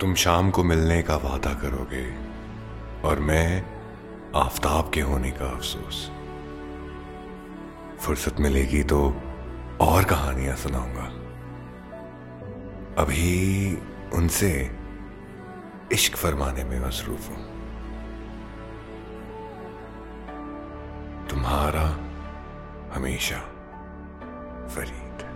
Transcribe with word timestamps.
तुम 0.00 0.14
शाम 0.14 0.50
को 0.50 0.64
मिलने 0.64 1.02
का 1.02 1.16
वादा 1.16 1.54
करोगे 1.54 2.14
और 3.08 3.18
मैं 3.18 3.66
आफताब 4.36 4.90
के 4.94 5.00
होने 5.00 5.30
का 5.30 5.46
अफसोस। 5.46 6.10
फुर्सत 8.00 8.40
मिलेगी 8.40 8.82
तो 8.82 9.16
और 9.80 10.04
कहानियाँ 10.04 10.56
सुनाऊँगा। 10.56 11.04
अभी 13.02 13.78
उनसे 14.14 14.78
इश्क 15.92 16.16
फरमाने 16.16 16.64
में 16.64 16.86
मसरूफ 16.86 17.28
हूँ। 17.30 17.44
तुम्हारा 21.28 21.88
हमेशा 22.94 23.38
फरीद। 24.68 25.35